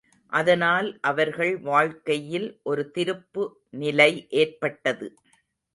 அதனால் 0.31 0.99
அவர்கள் 1.01 1.53
வாழ்க்கையில் 1.61 2.59
ஒரு 2.63 2.91
திருப்பு 2.95 3.45
நிலை 3.77 4.11
ஏற்பட்டது. 4.29 5.07